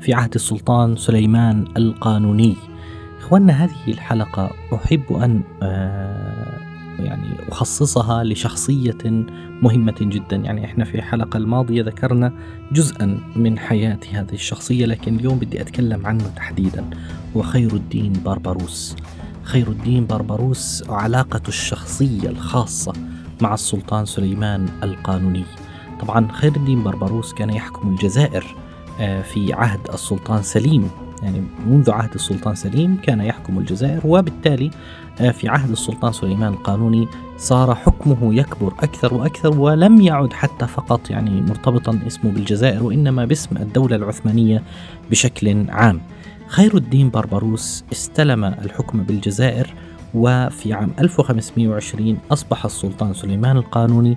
[0.00, 2.56] في عهد السلطان سليمان القانوني.
[3.18, 6.58] إخواننا هذه الحلقة أحب أن آه،
[6.98, 8.98] يعني أخصصها لشخصية
[9.62, 10.36] مهمة جدا.
[10.36, 12.32] يعني إحنا في الحلقة الماضية ذكرنا
[12.72, 16.84] جزءا من حياة هذه الشخصية لكن اليوم بدي أتكلم عنه تحديدا.
[17.36, 18.96] هو خير الدين بربروس
[19.42, 22.92] خير الدين بربروس علاقة الشخصية الخاصة
[23.40, 25.44] مع السلطان سليمان القانوني.
[26.00, 28.56] طبعا خير الدين بربروس كان يحكم الجزائر
[28.98, 30.90] في عهد السلطان سليم.
[31.22, 34.70] يعني منذ عهد السلطان سليم كان يحكم الجزائر وبالتالي
[35.20, 41.10] آه، في عهد السلطان سليمان القانوني صار حكمه يكبر أكثر وأكثر ولم يعد حتى فقط
[41.10, 44.62] يعني مرتبطا اسمه بالجزائر وإنما باسم الدولة العثمانية
[45.10, 46.00] بشكل عام.
[46.46, 49.74] خير الدين بربروس استلم الحكم بالجزائر
[50.14, 54.16] وفي عام 1520 أصبح السلطان سليمان القانوني آه،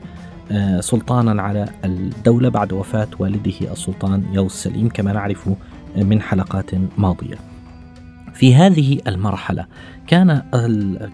[0.79, 5.49] سلطانا على الدولة بعد وفاة والده السلطان يوس سليم كما نعرف
[5.95, 7.35] من حلقات ماضية.
[8.33, 9.65] في هذه المرحلة
[10.07, 10.41] كان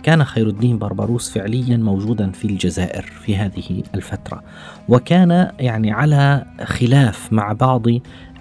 [0.04, 4.44] كان خير الدين بربروس فعليا موجودا في الجزائر في هذه الفترة
[4.90, 7.86] وكان يعني على خلاف مع بعض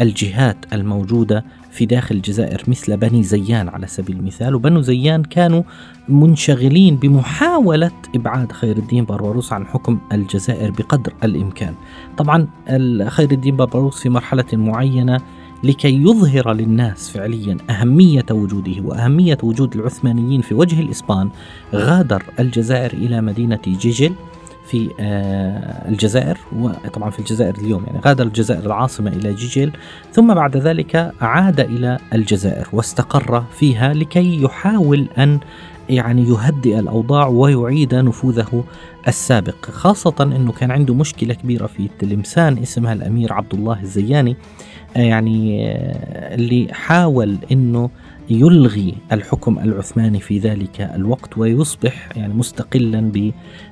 [0.01, 5.63] الجهات الموجودة في داخل الجزائر مثل بني زيان على سبيل المثال وبنو زيان كانوا
[6.09, 11.75] منشغلين بمحاولة إبعاد خير الدين بربروس عن حكم الجزائر بقدر الإمكان.
[12.19, 12.49] طبعا
[13.09, 15.21] خير الدين بربروس في مرحلة معينة
[15.63, 21.31] لكي يظهر للناس فعليا أهمية وجوده وأهمية وجود العثمانيين في وجه الإسبان
[21.75, 24.13] غادر الجزائر إلى مدينة جيجل
[24.67, 29.73] في آه، الجزائر وطبعا في الجزائر اليوم يعني غادر الجزائر العاصمة إلى جيجل
[30.13, 35.41] ثم بعد ذلك عاد إلى الجزائر واستقر فيها لكي يحاول أن
[35.89, 38.65] يعني يهدئ الأوضاع ويعيد نفوذه
[39.09, 44.37] السابق خاصة أنه كان عنده مشكلة كبيرة في تلمسان اسمها الأمير عبد الله الزياني.
[44.97, 45.67] يعني
[46.35, 47.91] اللي حاول أنه
[48.31, 53.13] يلغي الحكم العثماني في ذلك الوقت ويصبح يعني مستقلا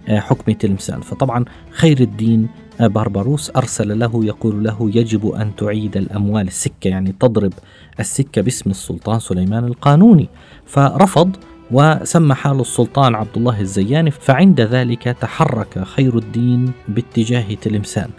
[0.09, 1.01] بحكم تلمسان.
[1.01, 2.49] فطبعا خير الدين
[2.81, 7.53] بربروس أرسل له يقول له يجب أن تعيد الأموال السكة يعني تضرب
[8.01, 10.29] السكة باسم السلطان سليمان القانوني.
[10.67, 11.37] فرفض
[11.71, 18.11] وسمى حال السلطان عبد الله الزياني فعند ذلك تحرك خير الدين باتجاه تلمسان.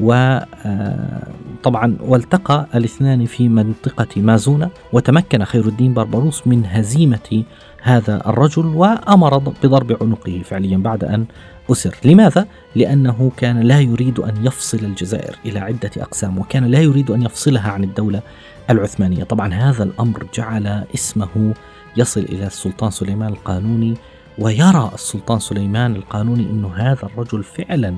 [0.00, 7.44] وطبعا والتقى الاثنان في منطقة مازونة وتمكن خير الدين بربروس من هزيمة
[7.82, 11.24] هذا الرجل وأمر بضرب عنقه فعليا بعد أن
[11.72, 12.46] أسر لماذا؟
[12.76, 17.70] لأنه كان لا يريد أن يفصل الجزائر إلى عدة أقسام وكان لا يريد أن يفصلها
[17.70, 18.22] عن الدولة
[18.70, 21.54] العثمانية طبعا هذا الأمر جعل اسمه
[21.96, 23.94] يصل إلى السلطان سليمان القانوني
[24.38, 27.94] ويرى السلطان سليمان القانوني أن هذا الرجل فعلا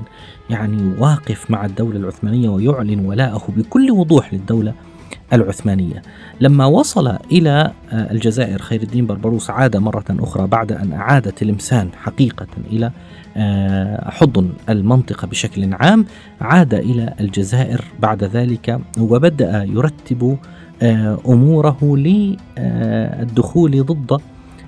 [0.49, 4.73] يعني واقف مع الدولة العثمانية ويعلن ولاءه بكل وضوح للدولة
[5.33, 6.01] العثمانية.
[6.39, 11.89] لما وصل إلى آه، الجزائر خير الدين بربروس عاد مرة أخرى بعد أن أعاد تلمسان
[12.03, 12.91] حقيقة إلى
[13.37, 16.05] آه، حضن المنطقة بشكل عام
[16.41, 20.37] عاد إلى الجزائر بعد ذلك وبدأ يرتب
[20.81, 24.21] آه، أموره للدخول ضد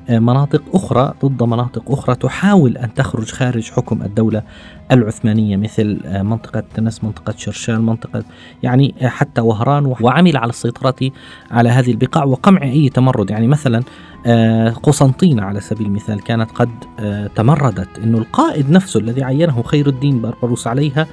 [0.10, 4.44] مناطق أخرى ضد مناطق أخرى تحاول أن تخرج خارج حكم الدولة
[4.92, 8.24] العثمانية مثل منطقة تنس منطقة شرشال منطقة
[8.64, 11.12] يعني حتى وهران وعمل على السيطرة
[11.52, 13.30] على هذه البقاع وقمع أي تمرد.
[13.30, 13.84] يعني مثلا
[14.26, 18.00] آه، قسنطينة على سبيل المثال كانت قد آه، تمردت.
[18.00, 21.08] أنه القائد نفسه الذي عينه خير الدين بربروس عليها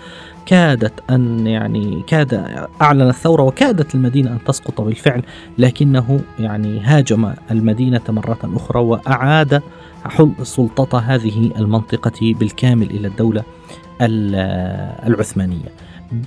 [0.47, 2.44] كادت أن يعني كاد
[2.83, 5.23] أعلن الثورة وكادت المدينة أن تسقط بالفعل
[5.59, 9.62] لكنه يعني هاجم المدينة مرة أخرى وأعاد
[10.43, 13.43] سلطة هذه المنطقة بالكامل إلى الدولة
[15.06, 15.69] العثمانية.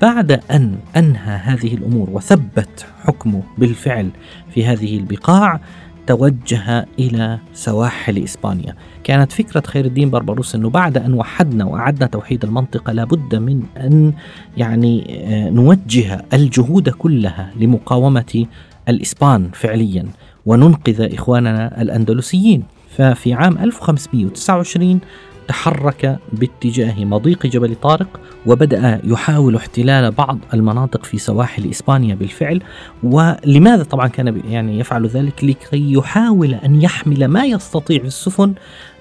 [0.02, 4.10] بعد أن أنهى هذه الأمور وثبت حكمه بالفعل
[4.50, 5.60] في هذه البقاع
[6.08, 8.76] توجه إلى سواحل إسبانيا.
[9.06, 14.14] كانت فكرة خير الدين بربروس أنه بعد أن وحدنا وأعدنا توحيد المنطقة لابد من أن
[14.58, 18.46] يعني آه، نوجه الجهود كلها لمقاومة
[18.90, 20.06] الإسبان فعليا
[20.46, 22.64] وننقذ إخواننا الأندلسيين.
[22.98, 25.00] ففي عام 1529
[25.48, 32.62] تحرك باتجاه مضيق جبل طارق وبدأ يحاول احتلال بعض المناطق في سواحل إسبانيا بالفعل.
[33.04, 38.54] ولماذا طبعا كان يعني يفعل ذلك؟ لكي يحاول أن يحمل ما يستطيع السفن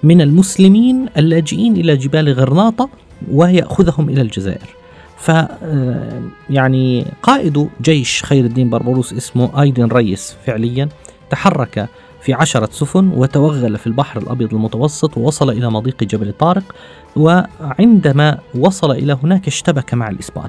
[0.02, 2.88] من المسلمين اللاجئين إلى جبال غرناطة
[3.30, 4.68] ويأخذهم إلى الجزائر.
[5.18, 10.88] ف آه، يعني قائد جيش خير الدين بربروس اسمه أيدن ريس فعليا
[11.30, 11.88] تحرك
[12.24, 16.74] في عشرة سفن وتوغل في البحر الأبيض المتوسط ووصل إلى مضيق جبل طارق
[17.16, 20.48] وعندما وصل إلى هناك اشتبك مع الإسبان.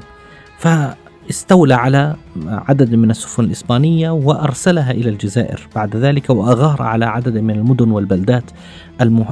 [0.58, 2.16] فاستولى على
[2.48, 5.68] عدد من السفن الإسبانية وأرسلها إلى الجزائر.
[5.76, 8.52] بعد ذلك وأغار على عدد من المدن والبلدات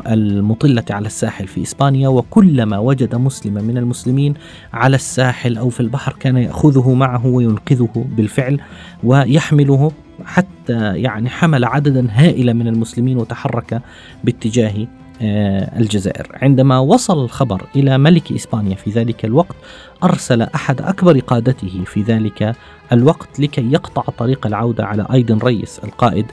[0.08, 4.34] المطلة على الساحل في إسبانيا وكلما وجد مسلما من المسلمين
[4.74, 8.60] على الساحل أو في البحر كان يأخذه معه وينقذه بالفعل
[9.04, 9.92] ويحمله
[10.26, 13.82] حتى يعني حمل عددا هائلا من المسلمين وتحرك
[14.24, 14.88] باتجاه
[15.22, 16.28] آه، الجزائر.
[16.42, 19.56] عندما وصل الخبر إلى ملك إسبانيا في ذلك الوقت
[20.04, 22.56] أرسل أحد أكبر قادته في ذلك
[22.92, 26.26] الوقت لكي يقطع طريق العودة على أيدن ريس القائد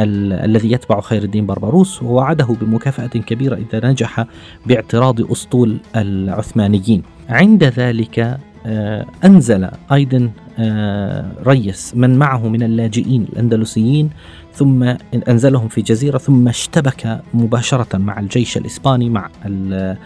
[0.00, 4.24] الذي يتبع خير الدين بربروس ووعده بمكافأة كبيرة إذا نجح
[4.66, 7.02] باعتراض أسطول العثمانيين.
[7.28, 8.38] عند ذلك
[9.24, 14.10] أنزل أيضا آه، ريس من معه من اللاجئين الأندلسيين
[14.54, 14.94] ثم
[15.28, 19.96] أنزلهم في جزيرة ثم اشتبك مباشرة مع الجيش الإسباني مع آه،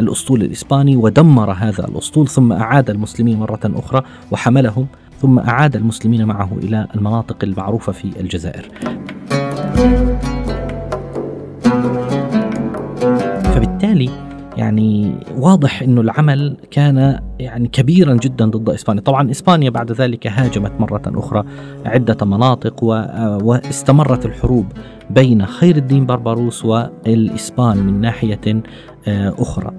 [0.00, 4.86] الأسطول الإسباني ودمر هذا الأسطول ثم أعاد المسلمين مرة أخرى وحملهم
[5.22, 8.68] ثم أعاد المسلمين معه إلى المناطق المعروفة في الجزائر.
[13.54, 14.25] فبالتالي
[14.56, 20.72] يعني واضح إنه العمل كان يعني كبيرا جدا ضد إسبانيا، طبعا إسبانيا بعد ذلك هاجمت
[20.80, 21.44] مرة أخرى
[21.84, 22.84] عدة مناطق
[23.44, 24.66] واستمرت الحروب
[25.10, 28.62] بين خير الدين بربروس والإسبان من ناحية
[29.08, 29.72] آه، أخرى.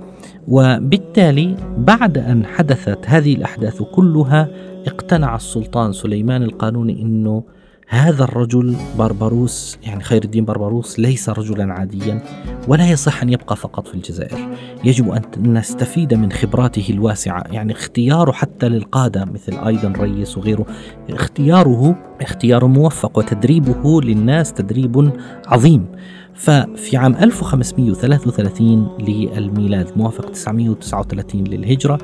[0.48, 4.48] وبالتالي بعد أن حدثت هذه الأحداث كلها
[4.88, 7.44] اقتنع السلطان سليمان القانوني إنه
[7.90, 12.24] هذا الرجل بربروس يعني خير الدين بربروس ليس رجلا عاديا
[12.68, 14.50] ولا يصح أن يبقى فقط في الجزائر.
[14.84, 20.66] يجب أن نستفيد من خبراته الواسعة يعني اختياره حتى للقادة مثل أيضا ريس وغيره.
[21.10, 25.12] اختياره اختيار موفق وتدريبه للناس تدريب
[25.48, 25.86] عظيم.
[26.34, 31.98] ففي عام 1533 للميلاد موافق 939 للهجرة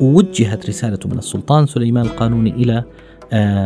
[0.00, 2.84] وجهت رسالة من السلطان سليمان القانوني آه،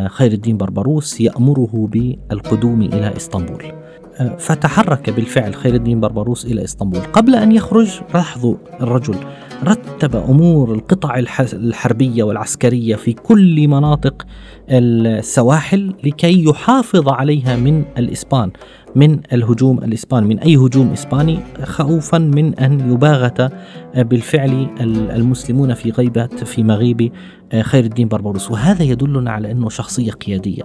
[0.08, 3.64] خير الدين بربروس يأمره بالقدوم إلى إسطنبول.
[4.20, 7.00] آه، فتحرك بالفعل خير الدين بربروس إلى إسطنبول.
[7.00, 9.14] قبل أن يخرج لاحظوا الرجل
[9.64, 11.18] رتب أمور القطع
[11.52, 14.26] الحربية والعسكرية في كل مناطق
[14.70, 18.50] السواحل لكي يحافظ عليها من الإسبان.
[18.96, 23.52] من الهجوم الإسباني من أي هجوم إسباني خوفا من أن يباغت
[23.96, 24.66] بالفعل
[25.16, 27.12] المسلمون في غيبة في مغيب
[27.60, 30.62] خير الدين بربروس وهذا يدلنا على أنه شخصية قيادية.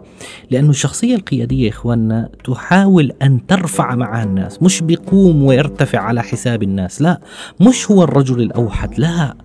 [0.52, 6.64] لأنه الشخصية القيادية يا إخواننا تحاول أن ترفع معها الناس مش بيقوم ويرتفع على حساب
[6.64, 7.20] الناس لا.
[7.62, 9.36] مش هو الرجل الأوحد لا.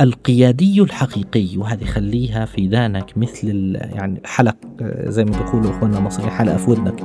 [0.00, 4.56] القيادي الحقيقي وهذه خليها في دانك مثل يعني الحلق
[5.06, 7.04] زي ما بيقولوا إخواننا المصريين حلقه في ودنك.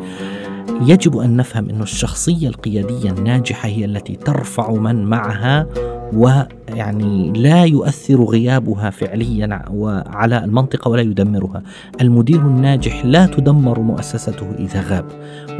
[0.82, 5.68] يجب أن نفهم أن الشخصية القيادية الناجحة هي التي ترفع من معها
[6.14, 9.64] ويعني لا يؤثر غيابها فعليا
[10.08, 11.64] على المنطقة ولا يدمرها.
[12.02, 15.06] المدير الناجح لا تدمر مؤسسته إذا غاب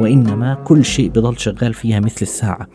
[0.00, 2.66] وإنما كل شيء بضل شغال فيها مثل الساعة.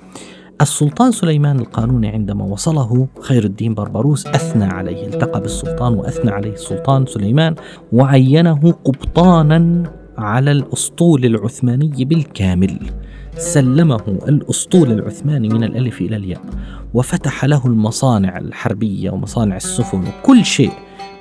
[0.61, 7.05] السلطان سليمان القانوني عندما وصله خير الدين بربروس أثنى عليه التقى بالسلطان وأثنى عليه السلطان
[7.05, 7.55] سليمان
[7.93, 9.83] وعينه قبطانا
[10.17, 12.79] على الأسطول العثماني بالكامل.
[13.37, 16.41] سلمه الأسطول العثماني من الألف إلى الياء
[16.93, 20.71] وفتح له المصانع الحربية ومصانع السفن وكل شيء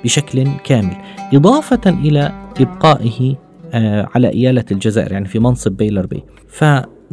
[0.03, 0.97] بشكل كامل
[1.33, 3.35] إضافة إلى إبقائه
[3.73, 6.23] آه، على إيالة الجزائر يعني في منصب بيلر بي.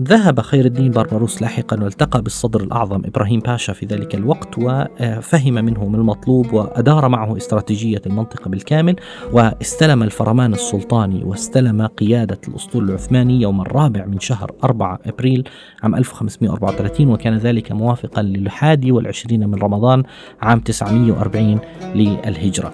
[0.00, 5.88] ذهب خير الدين بربروس لاحقا والتقى بالصدر الأعظم إبراهيم باشا في ذلك الوقت وفهم منه
[5.88, 8.96] ما المطلوب وأدار معه استراتيجية المنطقة بالكامل
[9.32, 15.48] واستلم الفرمان السلطاني واستلم قيادة الأسطول العثماني يوم الرابع من شهر 4 أبريل
[15.82, 20.02] عام 1534 وكان ذلك موافقا للحادي والعشرين من رمضان
[20.42, 21.58] عام 940
[21.94, 22.72] للهجرة.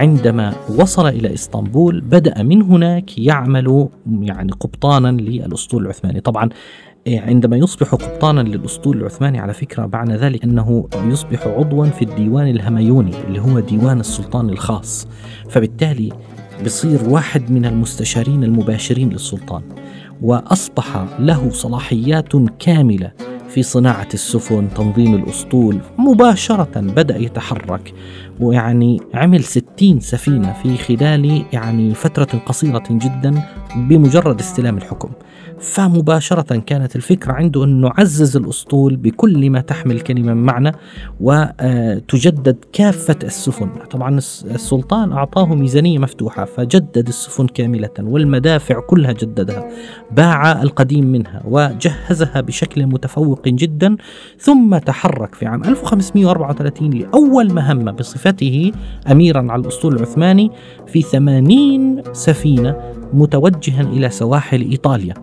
[0.00, 3.88] عندما وصل إلى إسطنبول بدأ من هناك يعمل
[4.20, 6.20] يعني قبطانا للأسطول العثماني.
[6.20, 6.48] طبعا
[7.06, 12.48] إيه، عندما يصبح قبطانا للأسطول العثماني على فكرة معنى ذلك أنه يصبح عضوا في الديوان
[12.48, 15.08] الهميوني اللي هو ديوان السلطان الخاص.
[15.48, 16.12] فبالتالي
[16.64, 19.62] بصير واحد من المستشارين المباشرين للسلطان.
[20.22, 23.12] وأصبح له صلاحيات كاملة.
[23.54, 27.94] في صناعة السفن تنظيم الأسطول مباشرة بدأ يتحرك
[28.40, 33.42] ويعني عمل ستين سفينة في خلال يعني فترة قصيرة جدا
[33.76, 35.10] بمجرد استلام الحكم.
[35.60, 40.72] فمباشرة كانت الفكرة عنده أنه عزز الأسطول بكل ما تحمل كلمة من معنى
[41.20, 43.68] وتجدد كافة السفن.
[43.90, 49.68] طبعا السلطان أعطاه ميزانية مفتوحة فجدد السفن كاملة والمدافع كلها جددها
[50.10, 53.96] باع القديم منها وجهزها بشكل متفوق جدا
[54.38, 58.72] ثم تحرك في عام 1534 لأول مهمة بصفته
[59.10, 60.50] أميرا على الأسطول العثماني
[60.86, 62.76] في 80 سفينة
[63.12, 65.14] متوجها إلى سواحل إيطاليا.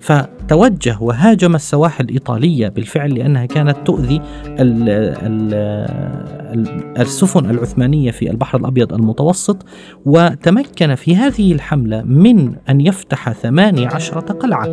[0.00, 4.88] فتوجه وهاجم السواحل الإيطالية بالفعل لأنها كانت تؤذي ال
[5.22, 9.66] ال السفن العثمانية في البحر الأبيض المتوسط
[10.06, 14.68] وتمكن في هذه الحملة من أن يفتح ثماني عشرة قلعة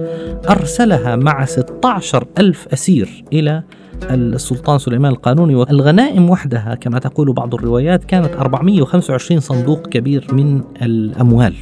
[0.50, 3.63] أرسلها مع 16 ألف أسير إلى
[4.03, 5.56] السلطان سليمان القانوني.
[5.56, 11.53] والغنائم وحدها كما تقول بعض الروايات كانت 425 صندوق كبير من الأموال.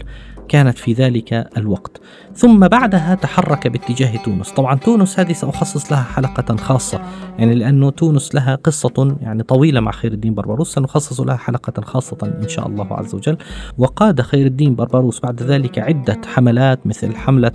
[0.51, 2.01] كانت في ذلك الوقت.
[2.35, 4.51] ثم بعدها تحرك باتجاه تونس.
[4.51, 7.01] طبعا تونس هذه سأخصص لها حلقة خاصة
[7.39, 10.73] يعني لأنه تونس لها قصة يعني طويلة مع خير الدين بربروس.
[10.73, 13.37] سنخصص لها حلقة خاصة إن شاء الله عز وجل.
[13.77, 17.51] وقاد خير الدين بربروس بعد ذلك عدة حملات مثل حملة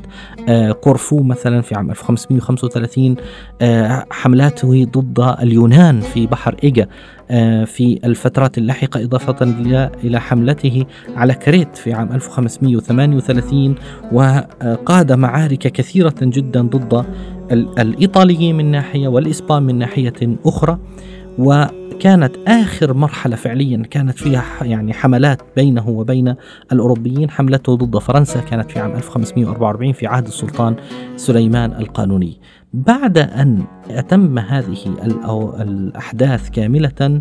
[0.48, 3.16] آه، كورفو مثلا في عام 1535
[3.60, 6.88] آه، حملاته ضد اليونان في بحر إيجا.
[7.66, 9.36] في الفترات اللاحقة إضافة
[10.04, 10.84] إلى حملته
[11.16, 13.74] على كريت في عام 1538
[14.12, 17.04] وقاد معارك كثيرة جدا ضد
[17.52, 20.78] الإيطاليين من ناحية والإسبان من ناحية أخرى.
[21.38, 26.34] وكانت آخر مرحلة فعليا كانت فيها يعني حملات بينه وبين
[26.72, 27.30] الأوروبيين.
[27.30, 30.76] حملته ضد فرنسا كانت في عام 1544 في عهد السلطان
[31.16, 32.40] سليمان القانوني.
[32.76, 34.76] بعد أن أتم هذه
[35.60, 37.20] الأحداث كاملة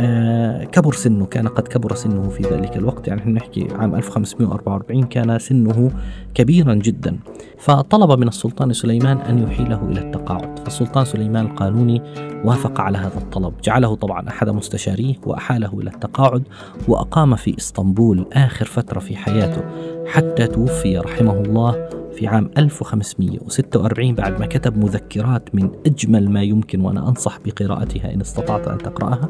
[0.00, 3.08] آه، كبر سنه كان قد كبر سنه في ذلك الوقت.
[3.08, 5.90] يعني نحكي عام 1544 كان سنه
[6.34, 7.16] كبيرا جدا.
[7.58, 10.58] فطلب من السلطان سليمان أن يحيله إلى التقاعد.
[10.58, 12.02] فالسلطان سليمان القانوني
[12.44, 13.52] وافق على هذا الطلب.
[13.64, 16.42] جعله طبعا أحد مستشاريه وأحاله إلى التقاعد
[16.88, 19.62] وأقام في إسطنبول آخر فترة في حياته
[20.06, 26.80] حتى توفي رحمه الله في عام 1546 بعد ما كتب مذكرات من أجمل ما يمكن
[26.80, 29.28] وأنا أنصح بقراءتها إن استطعت أن تقرأها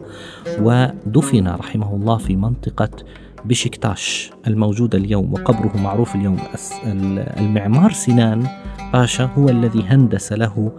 [0.61, 2.91] ودفن رحمه الله في منطقة
[3.45, 6.39] بشكتاش الموجودة اليوم وقبره معروف اليوم.
[7.39, 8.47] المعمار سنان
[8.93, 10.73] باشا هو الذي هندس له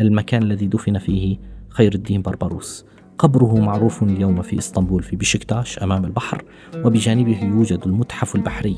[0.00, 1.36] المكان الذي دفن فيه
[1.68, 2.84] خير الدين بربروس.
[3.18, 6.44] قبره معروف اليوم في إسطنبول في بشكتاش أمام البحر
[6.84, 8.76] وبجانبه يوجد المتحف البحري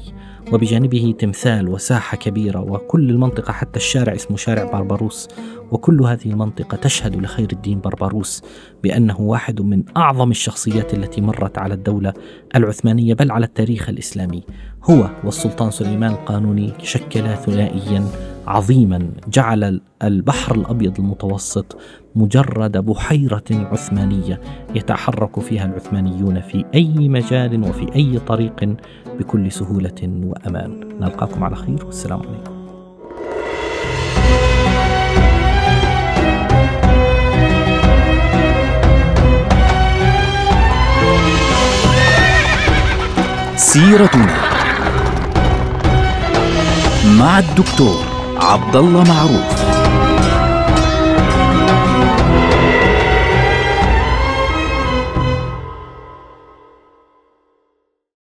[0.52, 5.28] وبجانبه تمثال وساحة كبيرة وكل المنطقة حتى الشارع اسمه شارع بربروس
[5.70, 8.42] وكل هذه المنطقة تشهد لخير الدين بربروس
[8.82, 12.12] بأنه واحد من أعظم الشخصيات التي مرت على الدولة
[12.56, 14.42] العثمانية بل على التاريخ الإسلامي.
[14.90, 18.04] هو والسلطان سليمان القانوني شكلا ثنائيا
[18.50, 21.76] عظيما جعل البحر الأبيض المتوسط
[22.14, 24.40] مجرد بحيرة عثمانية
[24.74, 28.76] يتحرك فيها العثمانيون في أي مجال وفي أي طريق
[29.18, 30.88] بكل سهولة وأمان.
[31.00, 32.60] نلقاكم على خير والسلام عليكم.
[43.56, 44.34] سيرتنا
[47.18, 48.09] مع الدكتور
[48.40, 49.79] عبد الله معروف.